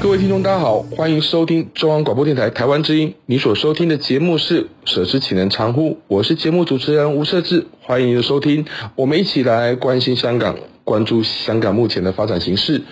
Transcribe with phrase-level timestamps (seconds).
[0.00, 3.14] 各位听众，大家好，欢迎收听中央广播电台台湾之音。
[3.26, 8.64] 你所收听的节目是《舍之岂能藏乎》，我是节目主持人吴瑟智，欢迎你的收听。
[8.94, 12.82] 我们一起来关心香港，关注香港目前的发展形势。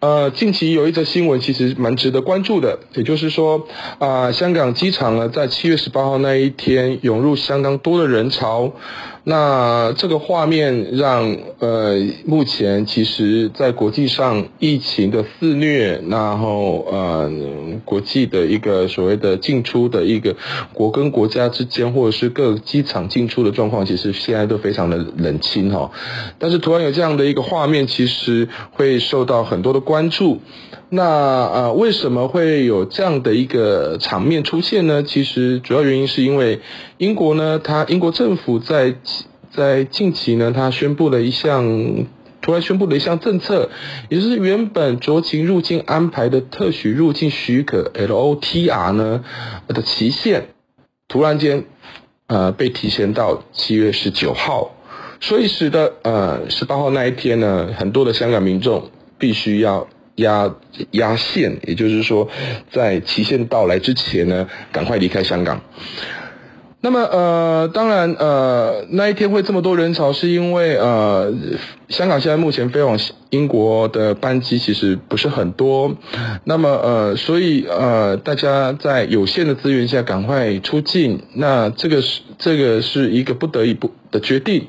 [0.00, 8.72] 呃，近期有一则新闻，其实蛮值得关注的，也就是说，啊、香港机场呢，在七月十八号那一天，涌入相当多的人潮。
[9.30, 17.30] 那这个画面让呃，目前其实在国际上疫情的肆虐，然后呃，
[17.84, 20.34] 国际的一个所谓的进出的一个
[20.72, 25.88] 国跟国家之间，或者是各机场进出的状况，其实现在都非常的冷清哈。
[26.36, 30.40] 但是突然有这样的一个画面，其实会受到很多的关注。
[30.92, 35.04] 那呃，为什么会有这样的一个场面出现呢？
[35.04, 36.60] 其实主要原因是因为
[36.98, 38.96] 英国呢，它英国政府在
[39.52, 41.64] 在近期呢，它宣布了一项
[42.42, 43.70] 突然宣布了一项政策，
[44.08, 49.24] 也就是原本酌情入境安排的特许入境许可 LOTR 呢
[49.68, 50.48] 的期限，
[51.06, 51.66] 突然间
[52.26, 54.72] 呃被提前到七月十九号，
[55.20, 59.86] 所以使得呃十八号那一天呢，很多的香港民众必须要。
[60.20, 60.50] 压
[60.92, 62.26] 压线，也就是说，
[62.72, 65.60] 在期限到来之前呢，赶快离开香港。
[66.82, 71.30] 那么，呃，当然，呃，那一天会这么多人潮，是因为呃，
[71.90, 72.98] 香港现在目前飞往
[73.28, 75.94] 英国的班机其实不是很多。
[76.44, 84.66] 那么，呃，所以呃，大家在有限的资源下赶快出境，那这个是这个是一个不得已不的决定。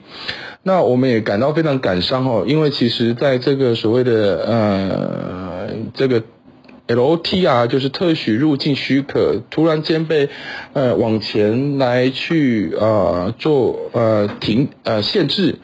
[0.63, 6.21] 那我们也感到非常感伤哦，因为其实在这个所谓的呃这个
[6.87, 10.29] LOTR 就是特许入境许可，突然间被
[10.73, 15.55] 呃往前来去呃做呃停呃限制，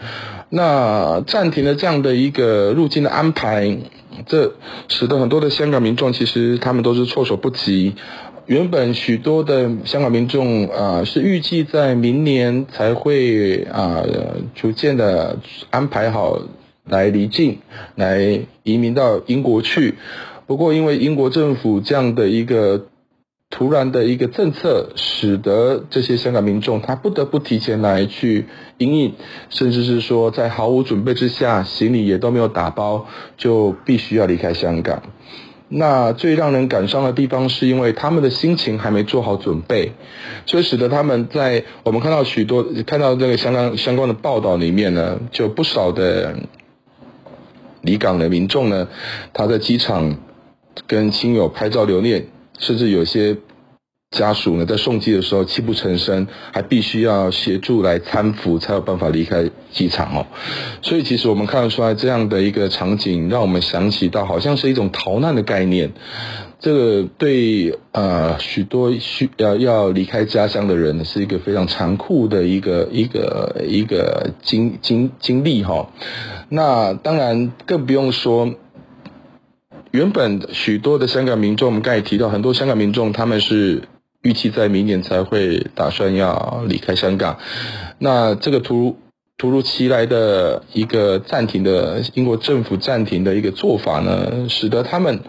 [0.49, 3.77] 那暂停了这样的一个入境的安排，
[4.25, 4.53] 这
[4.87, 7.93] 使得很多的香港民众其实他们都是措手不及。
[8.47, 14.01] 原本许多的香港民众啊、是预计在明年才会啊、
[14.55, 15.37] 逐渐的
[15.69, 16.39] 安排好
[16.85, 17.57] 来离境，
[17.95, 19.95] 来移民到英国去。
[20.45, 22.85] 不过，因为英国政府这样的一个
[23.49, 28.45] 突然的一个政策，使得这些香港民众他不得不提前来去
[28.77, 29.13] 因应，
[29.49, 35.03] 甚至是说在毫无准备之下，行李也都没有打包，就必须要离开香港。
[35.69, 39.91] 那最让人感伤的地方，是因为他们的心情还没做好准备，
[40.45, 46.35] 所以使得他们在我们看到许多看到这个相关相关的报道里面呢，就不少的
[47.81, 48.87] 离港的民众呢，
[49.33, 50.17] 他在机场
[50.85, 52.27] 跟亲友拍照留念，
[52.59, 53.37] 甚至有些。
[54.11, 60.25] 家属呢，在送机的时候泣不成声，还必须要协助来搀扶，才有办法离开机场哦。
[60.81, 65.91] 所以，其实我们看得出来，这样的一个场景，让我们想起到好像是一种逃难的概念。
[66.57, 75.87] 这个对呃许多需要要离开家乡的人，是一个非常残酷的一个一个一个经经经历哈、哦。
[76.47, 78.55] 那当然更不用说，
[79.91, 83.83] 原本许多的香港民众，我们刚才提到，很多香港民众他们是。
[84.23, 87.37] 预期在明年才会打算要离开香港，
[87.99, 88.97] 那这个突如
[89.37, 95.19] 突如其来的一个暂停的英国政府暂停的一个做法呢，使得他们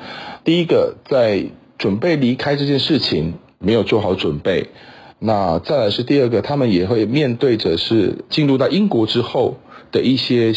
[0.43, 1.45] 第一个在
[1.77, 4.69] 准备离开这件事情没有做好准备，
[5.19, 9.59] 那再来是第二个，他们也会面对着是进入到英国之后
[9.93, 10.55] 的一些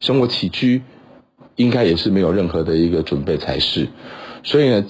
[0.00, 0.82] 生活起居，
[1.56, 3.88] 应该也是没有任何的一个准备才是，
[4.42, 4.84] 所以呢。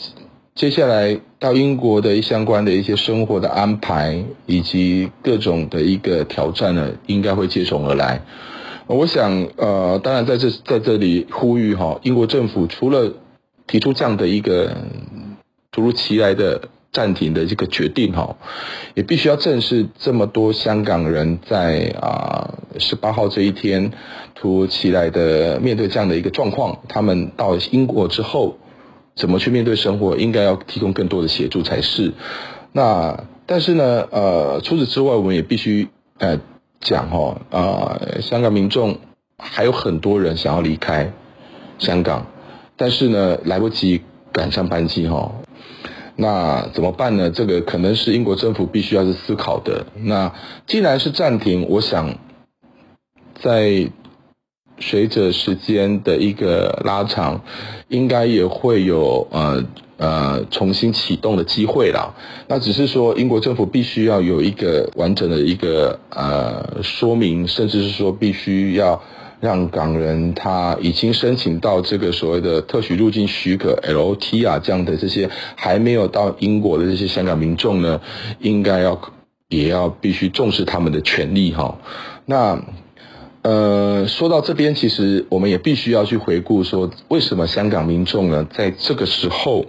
[0.55, 8.23] 接下来到英国的相关的一些生活的安排，以及各种的一个挑战呢，应该会接踵而来。
[8.87, 13.13] 我想，呃，当然在这在这里呼吁哈，英国政府除了
[13.67, 14.77] 提出这样的一个
[15.73, 18.37] 突如其来的暂停的这个决定哈，
[18.95, 23.91] 也必须要正视这么多香港人在啊十八号这一天
[24.37, 28.57] 突如其来的面对这样的一个状况，他们到英国之后。
[29.17, 32.13] 怎么去面对生活，应该要提供更多的协助才是。
[32.73, 35.89] 那但是呢，呃，除此之外，我们也必须
[36.19, 36.41] 呃
[36.81, 38.99] 讲哈，啊、呃，香港民众
[39.39, 41.13] 还有很多人想要离开
[41.79, 42.27] 香港，
[42.77, 44.03] 但是呢，来不及
[44.33, 45.33] 赶上班机哈。
[46.17, 47.31] 那怎么办呢？
[47.31, 49.87] 这个可能是英国政府必须要去思考的。
[49.95, 50.33] 那
[50.67, 52.15] 既然是暂停，我想
[53.41, 53.91] 在
[54.89, 57.41] 随着时间的一个拉长，
[57.89, 59.65] 应该也会有呃
[59.97, 62.15] 呃重新启动的机会啦。
[62.49, 69.01] 那只是说英国政府必须要有一个完整的一个呃说明，甚至是说必须要。
[69.41, 78.01] 让港人他已经申请到这个所谓的特许入境许可 LOT 啊，这样的这些还没有到英国的这些香港民众呢，
[78.41, 78.99] 应该要
[79.51, 81.77] 也要必须重视他们的权利哈。
[82.25, 82.59] 那
[83.45, 89.67] 呃，说到这边，其实我们也必须要去回顾说，为什么香港民众呢，在这个时候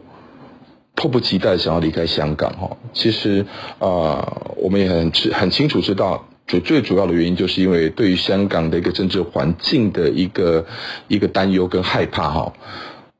[0.95, 2.77] 迫不及待想要离开香港哈？
[2.93, 3.45] 其实
[3.79, 6.25] 啊、呃，我们也很很清楚知道。
[6.47, 10.63] 最最主要的原因，就是因为对于香港的一个政治环境的一个
[11.07, 12.53] 一个担忧跟害怕哈。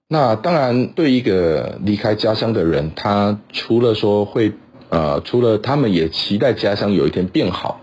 [0.07, 4.53] 那当然，对一个离开家乡的人，他除了说会
[4.89, 7.81] 呃，除了他们也期待家乡有一天变好，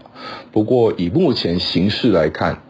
[0.51, 2.63] 不过以目前形势来看。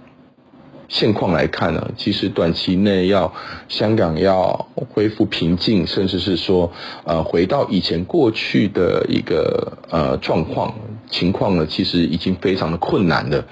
[0.88, 3.32] 现况来看呢，其实短期内要
[3.66, 6.70] 香港要恢复平静，甚至是说
[7.04, 10.74] 呃回到以前过去的一个呃状况
[11.08, 13.46] 情况呢，其实已经非常的困难了。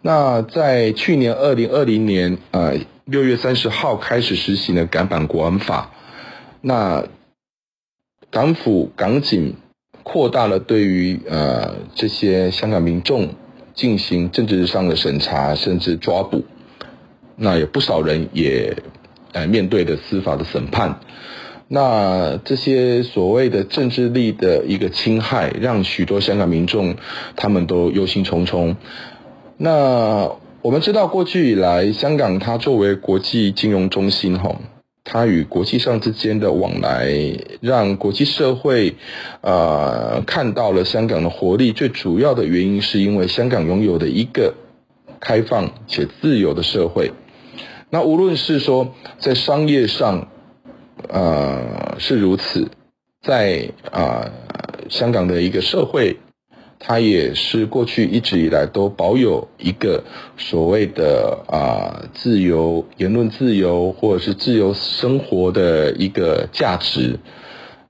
[0.00, 5.90] 那在去年二零二零年呃六月三十号开始实行的港版国安法，
[6.62, 7.04] 那
[8.30, 9.54] 港府港警
[10.12, 13.28] 扩大了对于呃这些香港民众
[13.74, 16.42] 进行政治上的审查，甚至抓捕。
[17.36, 18.74] 那有不少人也，
[19.30, 20.98] 呃，面对的司法的审判，
[21.68, 26.96] 那这些所谓的政治力的一个侵害，让许多香港民众
[27.36, 28.74] 他们都忧心忡忡。
[29.58, 30.28] 那
[30.60, 34.56] 我们知道，过去以来，香港它作为国际金融中心，吼，
[35.04, 37.12] 它与国际上之间的往来，
[37.60, 38.94] 让国际社会，
[39.40, 41.72] 呃，看到了香港的活力。
[41.72, 44.54] 最主要的原因，是因为香港拥有的一个
[45.18, 47.12] 开放且自由的社会。
[47.90, 50.28] 那无论是说在商业上，
[51.08, 52.68] 呃是如此，
[53.22, 54.30] 在啊、
[54.88, 56.18] 香港的一个社会，
[56.82, 60.02] 它也是过去一直以来都保有一个
[60.38, 67.18] 所谓的啊、自由言论自由或者是自由生活的一个价值。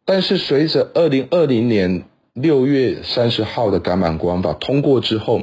[0.05, 2.03] 但是随着二零二零年
[2.35, 5.43] 六月三十号的港版国安法通过之后，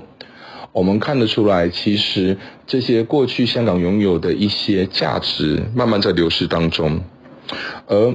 [0.73, 7.01] 我们看得出来，其实这些过去香港拥有的一些价值，慢慢在流失当中，
[7.87, 8.13] 而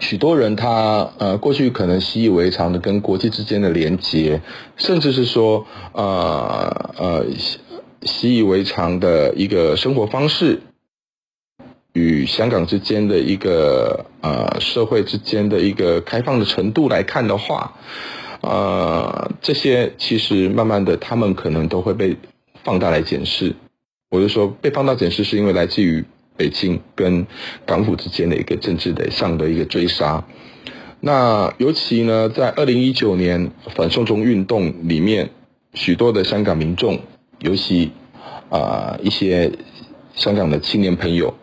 [0.00, 4.40] 许多人他呃过去可能习以为常的跟国际之间的连接，
[4.76, 7.26] 甚至是说呃呃
[8.02, 10.60] 习以为常的一个生活方式，
[11.92, 17.72] 与香港之间的一个呃社会之间的一个开放的程度来看的话。
[18.42, 22.16] 呃，这些其实慢慢的，他们可能都会被
[22.64, 23.54] 放大来检视。
[24.10, 26.02] 我就说被放大检视，是因为来自于
[26.40, 27.26] 北京跟
[27.66, 30.24] 港府之间的一个政治的上的一个追杀。
[31.00, 35.28] 那尤其呢，在二零一九年反送中运动里面，
[35.74, 37.00] 许多的香港民众，
[37.40, 37.90] 尤其
[38.48, 39.52] 啊、一些
[40.14, 41.34] 香港的青年朋友。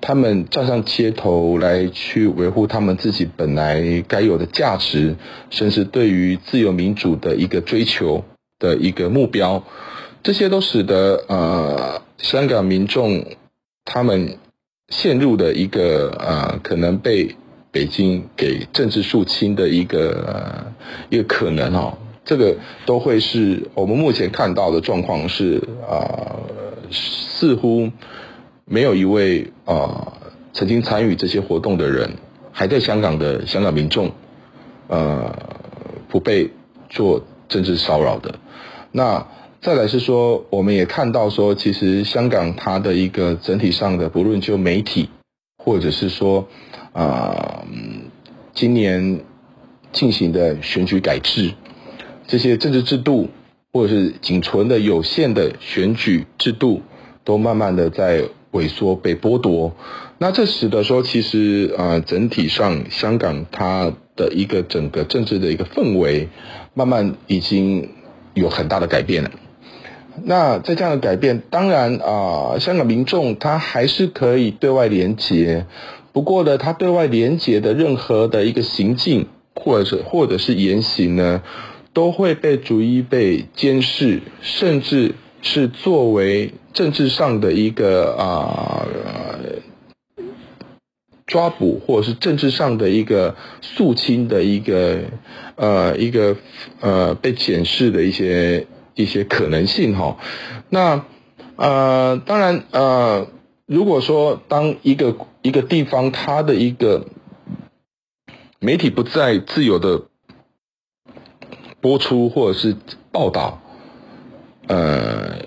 [0.00, 5.16] 他们站上街头来去维护他们自己本来该有的价值，
[5.50, 8.22] 甚至对于自由民主的一个追求
[8.60, 9.64] 的一个目标，
[10.22, 13.24] 这些都使得呃香港民众
[13.86, 14.36] 他们
[14.90, 17.34] 陷入的一个呃可能被
[17.72, 20.74] 北京给政治肃清的一个、呃、
[21.08, 25.56] 一个可能哦，这个都会是我们目前看到的状况是
[25.88, 26.36] 啊、
[26.90, 27.90] 似乎。
[28.68, 30.12] 没有一位啊、
[30.52, 32.10] 曾经参与这些活动的人
[32.50, 34.10] 还在香港的香港民众，
[34.88, 35.32] 呃，
[36.08, 36.50] 不被
[36.90, 38.34] 做政治骚扰的。
[38.90, 39.24] 那
[39.60, 45.08] 再来是说，我们也看到说，其实香港它的一个整体上的，不论就媒体，
[45.62, 46.46] 或者是说
[46.92, 47.66] 啊、呃，
[48.54, 49.20] 今年
[49.92, 51.52] 进行的选举改制，
[52.26, 53.28] 这些政治制度，
[53.72, 56.82] 或者是仅存的有限的选举制度，
[57.24, 58.24] 都慢慢的在。
[58.52, 59.70] 萎缩被剥夺，
[60.16, 66.26] 那这使得说，其实呃，整体上香港它的一个整个政治的一个氛围，
[66.72, 67.86] 慢慢已经
[68.32, 69.30] 有很大的改变了。
[70.24, 75.66] 那在这样的改变，当然啊、香港民众他还是可以对外连结，
[76.12, 81.42] 不过呢，他对外连结的任何的一个行径，或者或者是言行呢，
[81.92, 88.86] 都会被逐一被监视，甚至是作为政治上的一个啊、
[91.26, 94.98] 抓捕，或者是政治上的一个肃清的一个
[95.56, 96.36] 呃一个
[96.80, 98.66] 呃被检视的一些。
[98.96, 100.16] 一些可能性哈，
[100.70, 101.04] 那
[101.56, 103.28] 呃，当然呃，
[103.66, 107.06] 如果说当一个一个地方它的一个
[108.58, 110.02] 媒体不再自由的
[111.80, 112.74] 播出或者是
[113.12, 113.60] 报道
[114.66, 115.42] 呃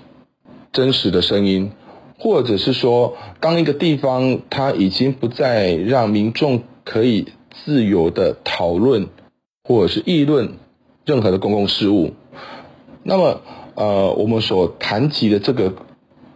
[0.72, 1.72] 真实的声音，
[2.18, 7.32] 或者是说当一个地方它已经不再让民众可以
[7.64, 9.08] 自由的讨论
[9.64, 10.54] 或者是议论
[11.04, 12.14] 任何的公共事务。
[13.02, 13.40] 那么，
[13.76, 15.72] 呃，我们所谈及的这个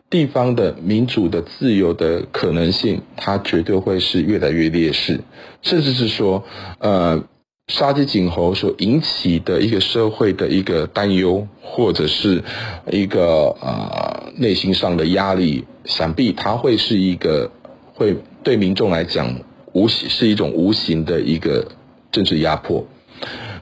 [0.09, 5.21] 地方的民主的自由的可能性，它绝对会是越来越劣势，
[5.61, 6.42] 甚至是说，
[6.78, 7.23] 呃，
[7.68, 12.42] 杀鸡儆猴所引起的一个社会的一个担忧，或者是
[12.90, 17.50] 一个呃内心上的压力，想必它会是一个
[17.92, 19.35] 会对民众来讲
[19.73, 21.66] 无形是一种无形的一个
[22.11, 22.87] 政治压迫。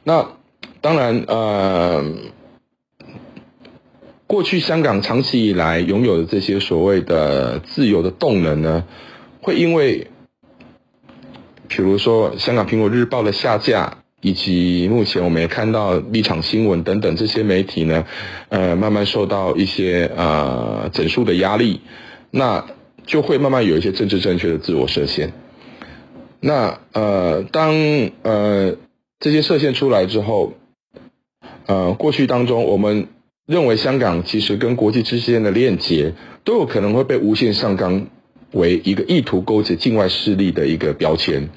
[0.05, 0.25] 那
[0.81, 2.05] 当然，呃。
[4.33, 8.87] 过去香港长期以来拥有的这些所谓的自由的动能呢，
[9.43, 10.07] 会因为，
[11.69, 18.07] 比如说香港苹果日报的下架，以及目前我们也看到立场新闻等等这些媒体呢，
[18.49, 21.83] 呃，慢慢受到一些呃整数的压力，
[22.31, 22.65] 那
[23.05, 25.35] 就会慢慢有一些政治正确的自我设限。
[26.41, 27.75] 那呃，当
[28.23, 28.77] 呃
[29.21, 30.55] 这些设限出来之后，
[31.67, 33.09] 呃，过去当中我们。
[33.53, 38.07] 认为香港其实跟国际之间的链接都有可能会被无限上纲
[38.53, 41.51] 为一个意图勾结境外势力的一个标签，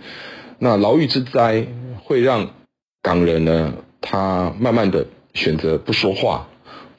[0.60, 1.66] 那牢狱之灾
[2.04, 2.50] 会让
[3.02, 6.48] 港人呢，他慢慢的选择不说话，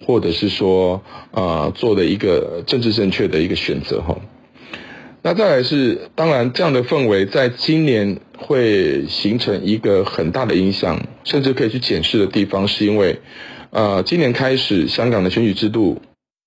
[0.06, 4.16] 或者是说啊做的一个政治正确的一个选择哈。
[5.20, 13.20] 那再来是，当然这样的氛围在今年会形成一个很大的影响，甚至可以去检视的地方，是因为。
[13.76, 16.00] 呃，今年开始，香港的选举制度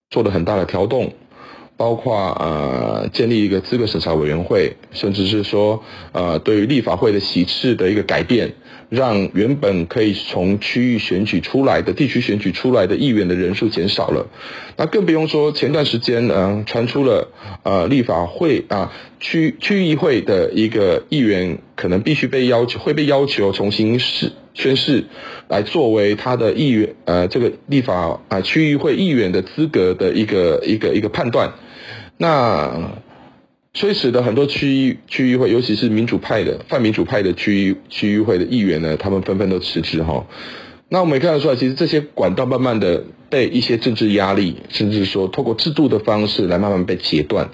[0.10, 1.14] 做了很大的调动，
[1.78, 5.80] 包括呃建立一个资格审查委员会，甚至是说
[6.12, 8.52] 呃对于立法会的席次的一个改变，
[8.90, 14.26] 让原本可以从区域选举出来的地区选举出来的议员的人数减少了。
[14.76, 17.32] 那更不用说前段时间呃传出了
[17.62, 24.32] 呃立法会啊区区议会的一个议员可能必须被要求会被要求重新试。
[24.60, 25.06] 宣誓
[25.48, 31.50] 来作为他的议员，呃，这个立法啊区域会议员的资格的一个一个一个判断，
[32.18, 32.92] 那
[33.74, 40.28] 所以使得很多区域区域会，尤其是民主派的泛民主派的区域区域会的议员呢，他们纷纷都辞职哈。
[40.90, 47.50] 那我们也看得出来，其实这些管道慢慢的被一些政治压力，甚至说透过制度的方式来慢慢被截断。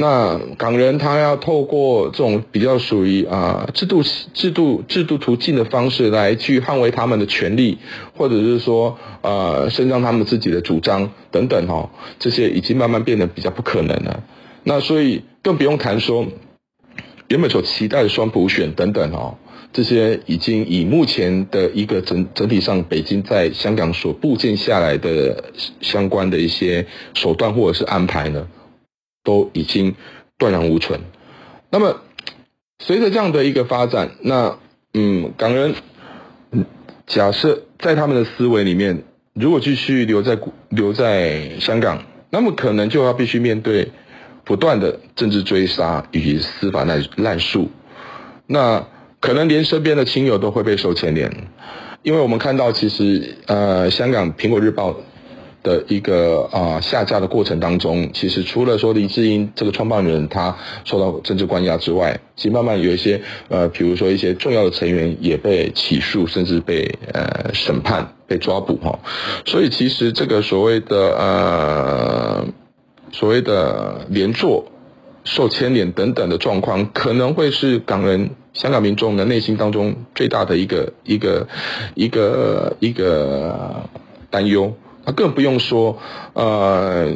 [0.00, 4.02] 那港人他要透过这种比较属于啊制度
[4.32, 7.76] 制度制度途径的方式来去捍卫他们的权利，
[8.16, 14.22] 或者是说呃伸张他们自己的主张等等哈，这些已经慢慢变得比较不可能了。
[14.64, 16.26] 那所以更不用谈说
[17.28, 19.36] 原本所期待的双普选等等哈，
[19.70, 25.44] 这些已经以目前的一个整整体上北京在香港所布建下来的
[25.82, 28.46] 相关的一些手段或者是安排呢，
[29.22, 29.94] 都已经
[30.38, 31.00] 断然无存。
[31.70, 32.00] 那么，
[32.78, 34.58] 随着这样的一个发展，那
[34.94, 35.74] 嗯，港人
[37.06, 39.02] 假设在他们的思维里面，
[39.34, 40.38] 如果继续留在
[40.70, 43.90] 留在香港，那么可能就要必须面对
[44.44, 47.68] 不断的政治追杀以及司法滥滥诉。
[48.46, 48.84] 那
[49.20, 51.30] 可能连身边的亲友都会被受牵连，
[52.02, 54.96] 因为我们看到，其实呃，香港苹果日报。
[55.62, 68.98] 的一个啊、下架的过程当中，其实除了说黎智英这个创办人他受到政治关押之外，其实慢慢有一些呃，比如说一些重要的成员也被起诉，甚至被呃审判、被抓捕哈。
[69.44, 72.46] 所以其实这个所谓的呃
[73.12, 74.64] 所谓的连坐、
[75.24, 81.46] 受牵连等等的状况，可能会是港人、香港民众的内心当中最大的一个一个
[81.94, 83.88] 一个一个
[84.30, 84.74] 担忧。
[85.12, 85.96] 更不用说，
[86.34, 87.08] 呃，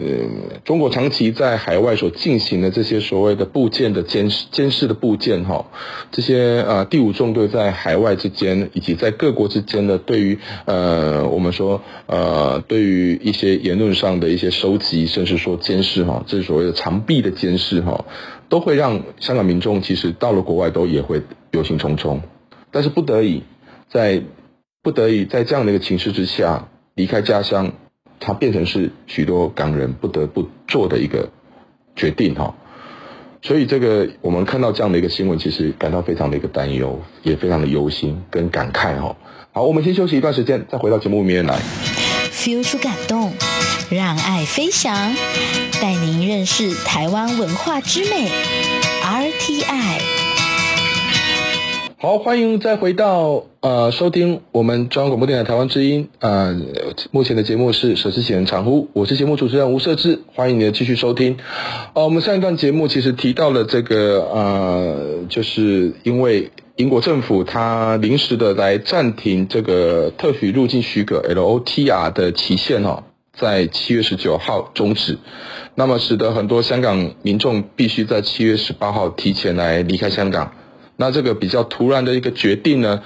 [0.65, 5.67] 中国长期在海外所进行的这些所谓的部件的监视、监视的部件，哈，
[6.11, 18.05] 这些呃第五纵队在海外之间以及在各国之间的对于呃我们说呃对于一些言论上的一些收集，甚至说监视，哈，这是所谓的长臂的监视，哈，
[18.49, 21.21] 都会让香港民众其实到了国外都也会
[21.51, 22.21] 忧心忡忡，
[22.71, 23.43] 但是不得已
[23.91, 24.23] 在
[24.83, 26.69] 不得已在这样的一个情势之下。
[26.97, 27.73] 离开家乡，
[28.25, 31.28] 它变成是许多港人不得不做的一个
[31.95, 32.54] 决定哈。
[33.43, 39.14] 所以这个我们看到这样的一个新闻，其实感到非常的一个担忧，也非常的忧心跟感慨哈。
[39.52, 41.59] 好，我们先休息一段时间，再回到节目里面来。
[42.33, 43.35] Feel 出感动，
[43.90, 45.14] 让爱飞翔，
[45.83, 48.31] 带您认识台湾文化之美
[49.02, 50.24] ，RTI。
[52.05, 56.11] 好，欢迎再回到呃收听我们中央广播电台台湾之音。
[56.19, 56.55] 呃，
[57.13, 61.39] 目前的节目是“舍之岂能常乎”，我是节目主持人吴设志，欢迎你的继续收听。
[61.95, 73.03] 呃，我们上一段节目其实提到了这个呃，就是因为英国政府它临时的来暂停这个特许入境许可 LOTR 的期限哦，
[73.35, 75.17] 在七月十九号终止，
[75.75, 80.53] 那么使得很多香港民众必须在七月十八号提前来离开香港。
[80.97, 83.03] 那这个比较突然的一个决定呢，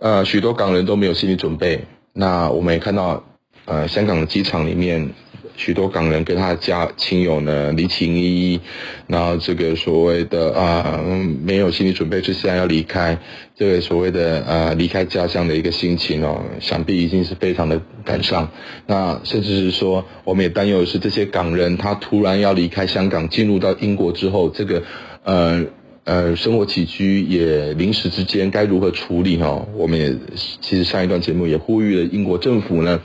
[0.00, 1.84] 呃，许多港人都没有心理准备。
[2.12, 3.22] 那我们也看到，
[3.64, 5.08] 呃，香港的机场里面，
[5.56, 8.60] 许多港人跟他的家亲友呢离情依依，
[9.06, 11.00] 然后这个所谓的啊、呃，
[11.44, 13.16] 没有心理准备之下要离开，
[13.54, 18.48] 这个所谓的呃离开家乡的一个心情哦，想必已经是非常的感伤。
[18.86, 24.82] 那甚至是说，我们也担忧的是这些港人他突然要离开香港，进入到英国之后，这个
[25.22, 25.64] 呃。
[26.08, 29.68] 呃，生活起居也临时之间该如何处理哈？
[29.74, 30.16] 我们也
[30.58, 32.98] 其实上一段节目也呼吁了英国政府呢，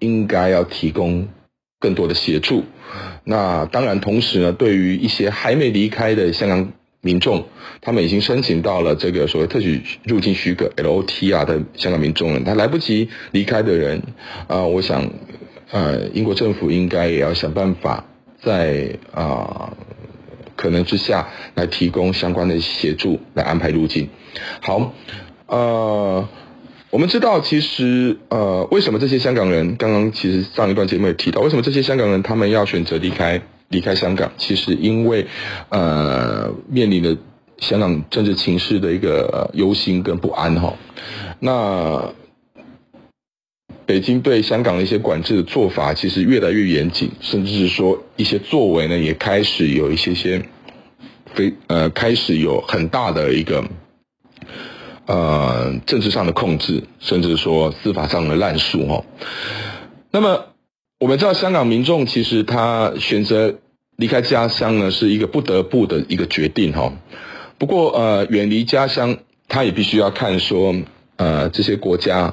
[0.00, 1.26] 应该要提供
[1.80, 2.62] 更多的协助。
[3.24, 6.70] 那当然，同时呢，对于一些还没离开的香港
[7.00, 7.46] 民众，
[7.80, 14.02] 他们已经申请到了这个所谓特许入境许可 LOTR 的香港民众了，他来不及离开的人
[14.48, 15.10] 啊，我想，
[15.70, 18.04] 呃，英国政府应该也要想办法
[18.42, 19.72] 在啊。
[20.64, 24.08] 可能之下来提供相关的协助，来安排路径。
[24.62, 24.94] 好，
[25.46, 26.26] 呃，
[26.88, 34.32] 我们知道，其实呃，为什么这些香港人刚刚其实上一段节目也提到，为什么这些香港人他们要选择离开离开香港？
[34.38, 35.26] 其实因为
[35.68, 37.14] 呃，面临的
[37.58, 40.74] 香港政治情势的一个忧心跟不安哈。
[41.40, 42.10] 那
[43.84, 50.42] 北京对香港的一些管制的做法，其实越来越严谨，甚至是说一些作为呢，也开始有一些些
[51.34, 53.64] 非呃，开始有很大的一个
[55.06, 59.04] 呃政治上的控制，甚至说司法上的滥诉哈。
[60.10, 60.46] 那么
[61.00, 63.54] 我们知道，香港民众其实他选择
[63.96, 66.92] 离开家乡呢，是一个不得不的一个决定哈。
[67.58, 69.16] 不过呃，远离家乡，
[69.48, 70.74] 他也必须要看说
[71.16, 72.32] 呃这些国家。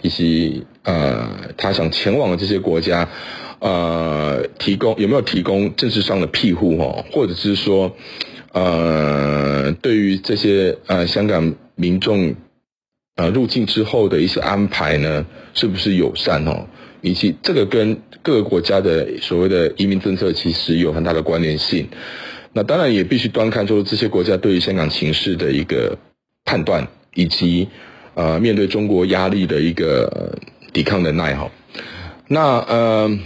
[0.00, 3.08] 以及呃，他想前往的这些国家，
[3.60, 7.94] 呃，提供有没有提供政治上的庇护哈，或者是说，
[8.52, 12.34] 呃，对于这些呃香港民众
[13.16, 16.66] 呃入境之后的一些安排呢，是不是友善哦？
[17.00, 21.88] 以及这个跟各个国家的所谓的移民政策其实有很大的关联性。
[22.52, 25.96] 那当然也必须端看出这些国家对于香港情势的一个
[26.44, 27.68] 判断，以及。
[28.14, 30.36] 呃，面对中国压力的一个
[30.72, 31.48] 抵抗能耐哈，
[32.26, 33.18] 那呃，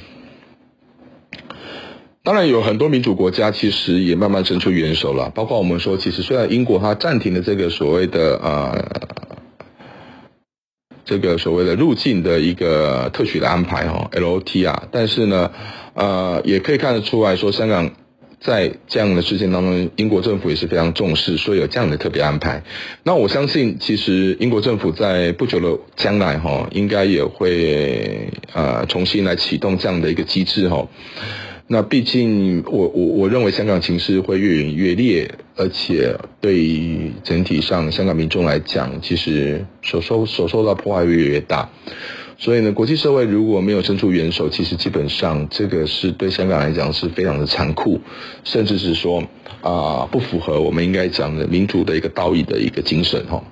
[2.25, 8.85] 当然有很多民主国家其实也慢慢伸出援手了，包括我们说，其实虽然英国它暂停了这个所谓的呃，
[11.05, 15.51] 这个所谓的入境的一个特许的安排哈，LOTR，但是呢，
[15.95, 17.91] 呃，也可以看得出来说香港。
[18.45, 22.61] 在这样的事件当中，英国政府也是非常重视，所以有这样的特别安排。
[23.05, 30.89] 那我相信，其实英国政府在不久的将来，哈，应该也会呃重新来启动这样的一个机制，哈。
[31.73, 41.71] 那毕竟我，我我认为香港情势会越演越烈，而且对于整体上香港民众来讲，其实所受所受到破坏越来越大。
[42.37, 47.99] 所以呢，国际社会如果没有伸出援手，其实基本上这个是对香港来讲是非常的残酷，
[48.45, 49.25] 甚至是说
[49.63, 53.43] 啊、不符合我们应该讲的民主的一个道义的一个精神哈。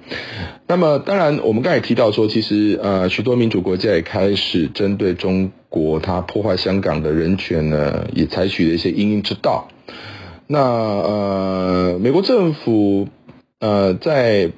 [0.67, 9.69] 那么当然，我们刚才提到说，其实呃许多民主国家也开始针对中国它破坏香港的人权呢，也采取了一些因应之道。
[10.47, 13.09] 那呃美国政府
[13.61, 14.51] 呃在。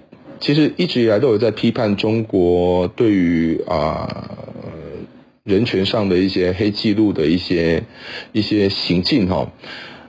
[0.44, 4.28] 其实一直以来都有在批判中国对于啊
[5.44, 7.84] 人权上的一些黑记录的一些
[8.32, 9.52] 一些行径哈。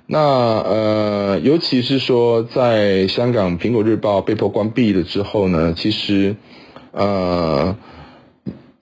[0.07, 6.35] 那呃，尤其是说在香港《苹果日报》被迫关闭了之后呢，其实
[6.93, 7.77] 呃，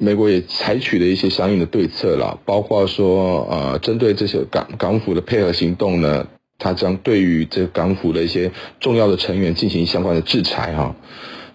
[0.03, 6.25] 美国也采取了一些相应的对策了，包括说呃，针对这些港港府的配合行动呢，
[6.57, 10.95] 它将对于这港府的一些重要的成员进行相关的制裁哈。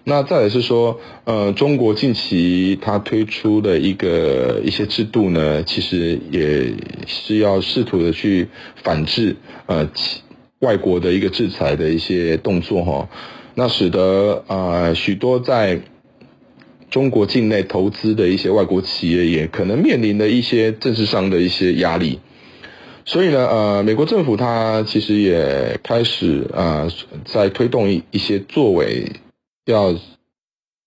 [0.05, 6.73] 那再来是说，呃，中国近期它推出的一个一些制度呢，其实也
[7.05, 8.47] 是要试图的去
[8.81, 9.89] 反制呃
[10.59, 13.09] 外国的一个制裁的一些动作哈。
[13.55, 15.81] 那使得呃许多在
[16.89, 22.19] 中国境内投资的一些外国企业也可能面临的一些政治上的一些压力。
[23.05, 26.89] 所以呢，呃，美国政府它其实也开始呃
[27.25, 29.05] 在推动一一些作为。
[29.69, 29.93] 要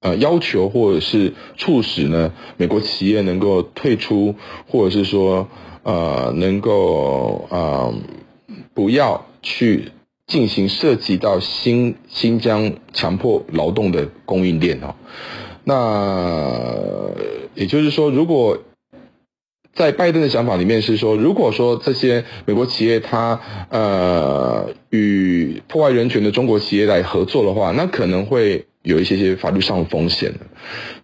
[0.00, 4.34] 呃要求或者是促使呢，美国企业能够退出，
[4.66, 5.46] 或者是说
[5.82, 7.92] 呃能够呃
[8.72, 9.92] 不要去
[10.26, 14.94] 进行涉及到新新疆强迫劳动的供应链哦。
[15.64, 17.10] 那
[17.54, 18.58] 也就是说，如果
[19.74, 28.66] 在拜登的想法里面是说，如果说这些美国企业它呃与破坏人权的中国企业来合作的话，那可能会。
[28.82, 30.32] 有一些些法律上的风险，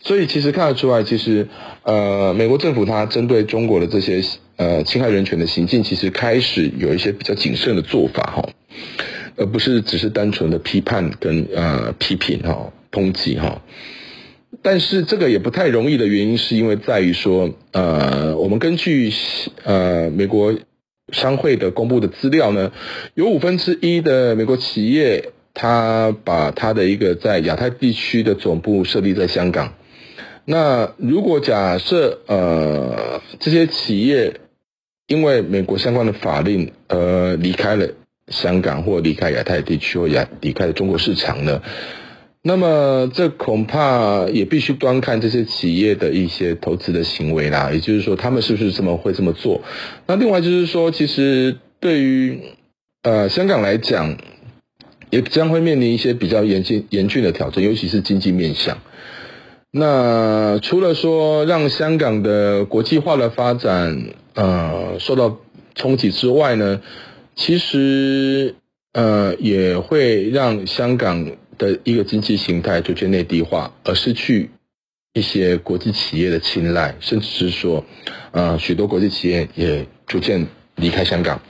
[0.00, 1.46] 所以其实看得出来，其实
[1.82, 4.22] 呃，美国政府它针对中国的这些
[4.56, 8.48] 呃侵害人权的行径，其实开始有一些比较谨慎的做法哈，
[9.36, 13.60] 而不是只是单纯的批判跟呃批评哈、抨击哈。
[14.66, 19.12] 但是这个也不太容易的原因，是因为在于说呃，我们根据
[19.62, 20.52] 呃美国
[21.12, 22.72] 商会的公布的资料呢，
[23.14, 25.30] 有五分之一的美国企业。
[25.58, 29.72] 它把它的一个在亚太地区的总部设立在香港。
[30.44, 34.34] 那如果假设呃这些企业
[35.06, 37.88] 因为美国相关的法令而离开了
[38.28, 41.62] 香港，或离开亚太地区，或亚离开了中国市场呢？
[42.46, 47.70] 那么这恐怕也必须端看这些企业的一些投资的行为啦。
[47.72, 49.60] 也就是说，他们是不是这么会这么做？
[50.06, 52.38] 那另外就是说，其实对于
[53.02, 54.16] 呃香港来讲。
[55.08, 58.76] 也将会面临一些比较严峻严峻的挑战，尤其是经济面向。
[59.70, 64.04] 那除了说让香港的国际化的发展
[64.34, 65.38] 呃受到
[65.76, 66.80] 冲击之外呢，
[67.36, 68.56] 其实
[68.94, 71.24] 呃也会让香港
[71.58, 74.50] 的一个经济形态逐渐内地化，而失去
[75.14, 77.84] 一些国际企业的青睐，甚至是说
[78.32, 81.40] 呃许多国际企业也逐渐离开香港。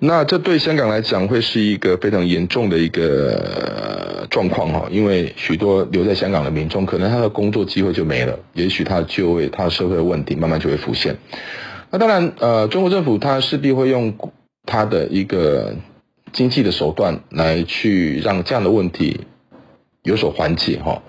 [0.00, 11.16] 那这对香港来讲会是一个非常严重的一个状况哈，因为许多留在香港的民众，可能他的工作机会就没了，也许他就业、他的社会问题慢慢就会浮现。
[11.90, 14.14] 那当然，呃，中国政府他势必会用
[14.66, 15.74] 他的一个
[16.32, 19.26] 经济的手段来去让这样的问题
[20.02, 21.02] 有所缓解哈。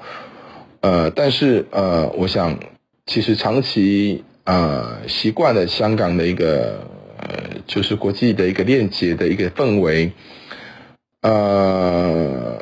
[0.82, 2.60] 呃，但是呃，我想
[3.06, 6.88] 其实长期呃习惯了香港的一个。
[7.22, 10.14] 呃，就是国际的一个链接的一个氛围，
[11.22, 12.58] 呃，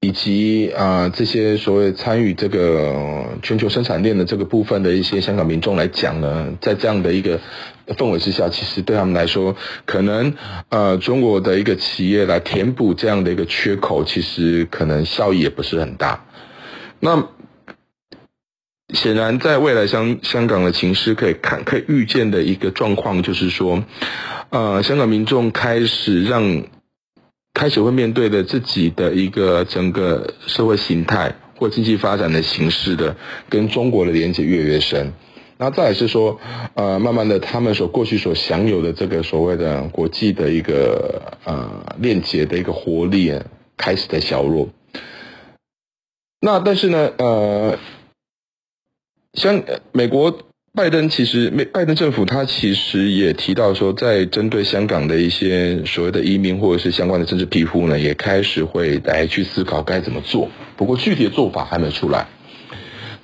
[0.00, 7.40] 以及啊、这些所谓参与这个全球生产链的这个部分的一些香港民众来讲呢，在这样的一个
[7.88, 10.34] 氛围之下，其实对他们来说，可能
[10.68, 16.24] 呃中国的一个企业来填补这样的一个缺口，其实可能效益也不是很大。
[17.00, 17.28] 那。
[18.94, 23.82] 显然，在未来香香港的情势可以看可以预见的一个状况，就是说，
[24.50, 26.62] 呃，香港民众开始让
[27.56, 33.16] 开始会面对的自己的一个整个社会形态或经济发展的形式的
[33.48, 35.10] 跟中国的连接越来越深。
[35.56, 36.38] 那再来是说，
[36.74, 43.32] 呃，慢慢的，他们所过去所享有的这个所谓的国际的一个呃链接的一个活力
[43.78, 44.68] 开始在削弱。
[46.40, 47.78] 那但是呢，呃。
[49.32, 50.38] 像美国
[50.76, 60.50] 拜登其实美拜登政府他其实也提到说，在针对香港的一些所谓的移民或者是相关的政治庇护呢，也开始会来去思考该怎么做。
[60.76, 62.28] 不过具体的做法还没出来。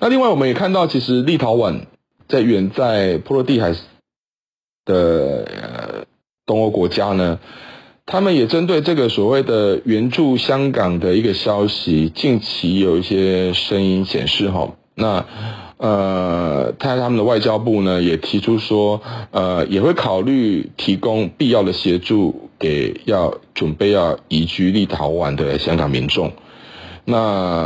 [0.00, 1.80] 那另外我们也看到，其实立陶宛
[2.26, 3.74] 在远在波罗的海
[4.86, 6.06] 的
[6.46, 7.38] 东欧国家呢，
[8.06, 15.24] 他们也针对这个所谓的援助香港的一个消息，近期有一些声音显示哈，那。
[15.78, 19.02] 呃，他他们的外交部呢也提出说，
[19.32, 26.30] 呃，也会考虑提供必要的协助给要准备要移居立陶宛的香港民众。
[27.04, 27.18] 那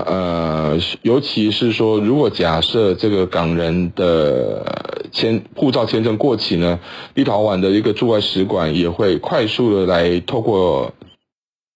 [0.07, 4.65] 呃，尤其是说，如果假设这个港人的
[5.13, 6.81] 签护照签证过期呢，
[7.13, 10.91] 立陶宛的一个驻外使馆也会快速的来透过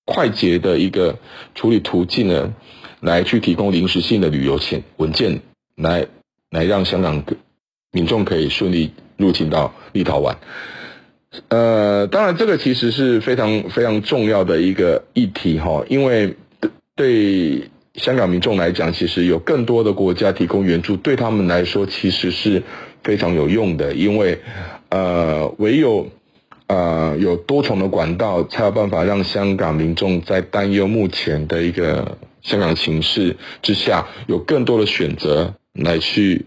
[0.07, 1.15] 快捷的一个
[1.55, 2.51] 处理途径呢，
[3.01, 5.41] 来去提供临时性的旅游签文件，
[5.77, 6.07] 来
[6.51, 7.25] 来让香港
[7.93, 10.37] 民众可以顺利入境到立陶宛。
[11.49, 16.37] 呃，当然，这个其实是非常非常重要的一个议题哈，因为。
[16.97, 22.63] 对香港民众来讲，其实有更多的国家提供援助，对他们来说其实是
[23.03, 23.95] 非常有用的。
[23.95, 24.39] 因为，
[24.91, 26.07] 呃，唯有
[26.67, 36.47] 呃有多重的管道，才有办法让香港民众在担忧目前的一个香港情势之下，有更多的选择来去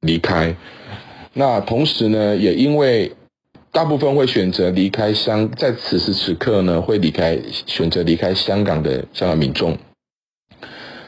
[0.00, 0.56] 离开。
[1.32, 3.12] 那同时呢，也因为
[3.72, 9.76] 大部分会选择离开香，在此时此刻呢，会离开选择离开香港的香港民众，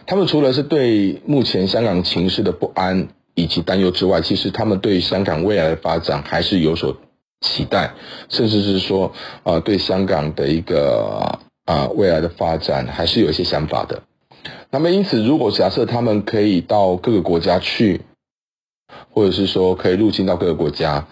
[0.06, 6.94] 他们除了是对目前香港情势的不安以及担忧之外，其实他们对香港未来的发展还是有所
[7.40, 7.94] 期待，
[8.28, 9.10] 甚至是说
[9.44, 14.02] 啊、对香港的一个啊、未来的发展还是有一些想法的。
[14.70, 18.00] 那么因此，如果假设他们可以到各个国家去，
[19.10, 21.06] 或者是说可以入境到各个国家。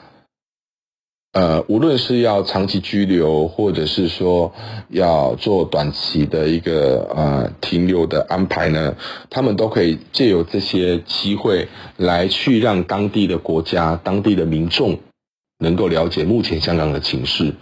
[1.32, 4.50] 呃，无论是要长期居留，或者是说
[4.88, 8.96] 要做短期的一个呃停留的安排呢，
[9.28, 14.98] 他们都可以借由这些机会来去让当地的国家、当地的民众
[15.58, 17.52] 能够了解目前香港的情势。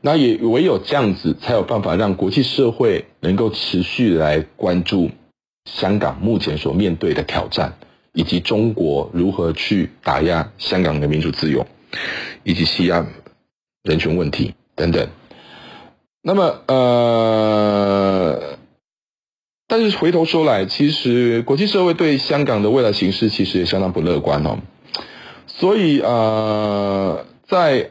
[0.00, 5.10] 那也唯有这样子，才有办法让国际社会能够持续来关注
[5.64, 7.76] 香港目前所面对的挑战，
[8.12, 11.66] 以及中国如何去打压香港的民主自由。
[12.44, 13.04] 以及西岸
[13.82, 15.08] 人权问题等等，
[16.22, 18.56] 那么呃，
[19.66, 24.60] 但是回头说来，其实国际社会对香港的未来形势其实也相当不乐观哦。
[25.48, 27.90] 所以呃，在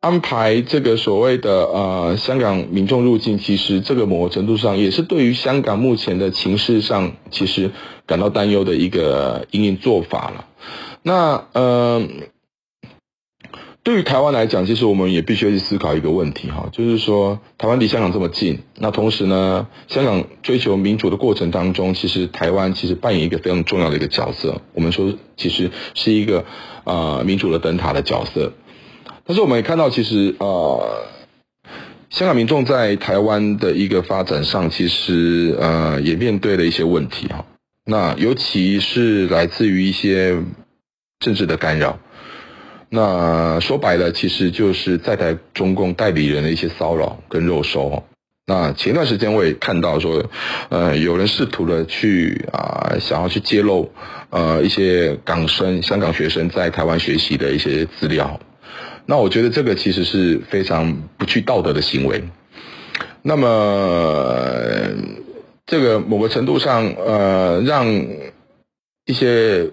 [0.00, 7.70] 安排这个所谓的呃香港民众入境，其实这个某个程度上也是对于香港目前的情势上，其实
[8.06, 10.46] 感到担忧的一个因应做法了。
[11.02, 12.06] 那呃。
[13.82, 24.60] 对于台湾来讲，其实我们也必须要去思考一个问题哈，就是说台湾离香港这么近，那同时呢，香港追求民主的过程当中，其实台湾其实扮演一个非常重要的一个角色。
[24.74, 26.44] 我们说，其实是一个
[26.84, 28.52] 呃民主的灯塔的角色。
[29.24, 31.06] 但是我们也看到，其实呃，
[32.08, 37.44] 香港民众在台湾的一个发展上，其实呃也面对了一些问题哈。
[37.84, 40.36] 那尤其是来自于一些
[41.20, 41.98] 政治的干扰。
[42.88, 48.02] 那说白了，其实就是在台中共代理人的一些骚扰跟肉收。
[48.46, 50.24] 那前段时间我也看到说，
[50.70, 53.88] 呃，有人试图的去啊，想要去揭露
[54.30, 58.40] 呃一些港生、香港学生在台湾学习的一些资料。
[59.06, 62.22] 那我觉得这个其实是非常不具道德的行为。
[63.22, 64.36] 那么
[65.66, 67.86] 这个某个程度上，呃，让
[69.06, 69.70] 一些。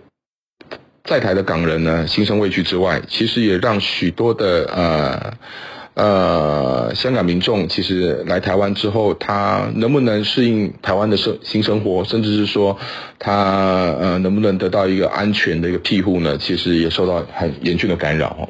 [1.10, 5.34] 在台的港人呢，心生畏惧之外，其实也让许多的呃
[5.94, 12.78] 呃香港民众，其实来台湾之后，他能不能适应台湾的生新生活，甚至是说
[13.18, 16.38] 他呃能不能得到一个安全的一个庇护呢？
[16.38, 18.50] 其实也受到很严峻的干扰哦。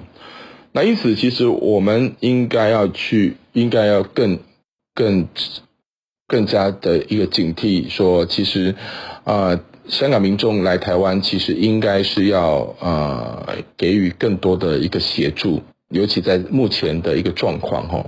[0.78, 4.38] 那因此，其实我们应该要去，应该要更
[4.94, 5.28] 更
[6.28, 8.76] 更加的一个警惕，说其实
[9.24, 9.60] 啊。
[9.90, 15.62] 香港民众来台湾，其实应该是要呃给予更多的一个协助，
[15.92, 18.06] 尤其在目前的一个状况哦。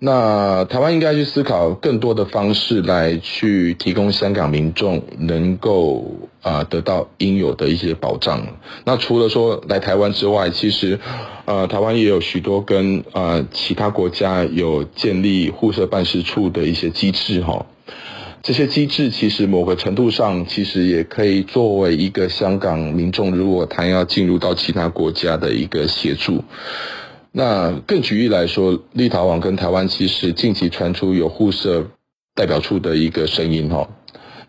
[0.00, 6.06] 那台湾应该去思考更多的方式来去提供香港民众能够
[6.40, 8.40] 啊得到应有的一些保障。
[8.84, 10.96] 那除了说来台湾之外，其实
[11.46, 17.66] 呃台湾也有许多跟呃其他国家有建立互设办事处的一些机制哈。
[18.40, 26.44] 这些机制其实某个程度上，其实也可以作为一个香港民众，如果他要进入到其他国家的一个协助。
[27.38, 31.86] 那更举例来说，立陶宛跟台湾其实近期传出有互设
[32.34, 33.88] 代表处的一个声音哈。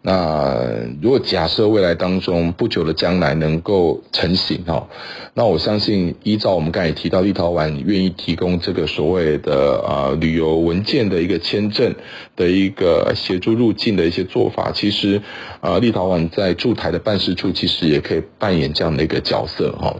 [0.02, 0.58] 那
[1.02, 4.88] 如果假设未来当中不久的将来能够成型哈，
[5.34, 11.94] 那我相信依照我们刚才提到立陶宛愿意提供这个所谓的啊旅游文件的一个签证
[12.38, 15.22] 的一个协助入境的一些做法，其实
[15.60, 19.94] 啊立陶宛在驻台的办事处其实也可以扮演这样的一个角色哈。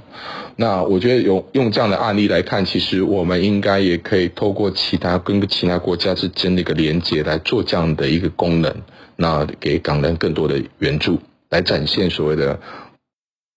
[0.56, 8.74] 那我觉得用用这样的案例来看，其实我们应该也可以透过其他跟其他国家之间的一个连接来做这样的一个功能，
[9.22, 12.58] 那给港人更多的援助，来展现所谓的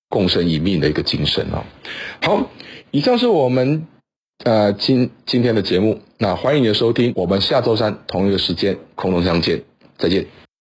[0.09, 1.64] 共生一命的一个精神啊。
[2.20, 2.51] 好，
[2.90, 3.87] 以上是我们
[4.44, 9.62] 呃今今天的节目，那欢迎你的收听，我们下周三同一个时间空中相见，
[9.98, 10.27] 再见。